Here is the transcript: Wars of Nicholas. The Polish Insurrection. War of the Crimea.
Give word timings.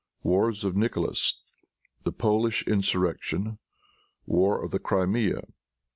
Wars 0.23 0.63
of 0.63 0.75
Nicholas. 0.75 1.39
The 2.05 2.11
Polish 2.11 2.63
Insurrection. 2.67 3.59
War 4.25 4.59
of 4.65 4.71
the 4.71 4.79
Crimea. 4.79 5.41